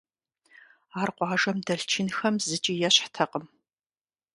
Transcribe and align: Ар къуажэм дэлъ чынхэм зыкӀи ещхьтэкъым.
Ар 0.99 1.09
къуажэм 1.15 1.57
дэлъ 1.65 1.85
чынхэм 1.91 2.35
зыкӀи 2.47 2.73
ещхьтэкъым. 2.87 3.45